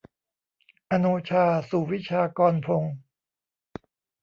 [0.91, 2.95] อโนชา สุวิชากรพงศ์